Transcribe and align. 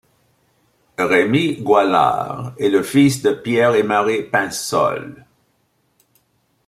Rémy 0.97 1.61
Goalard 1.63 2.55
est 2.57 2.69
le 2.69 2.81
fils 2.81 3.21
de 3.21 3.33
Pierre 3.33 3.75
et 3.75 3.83
Marie 3.83 4.23
Pinsolle. 4.23 5.27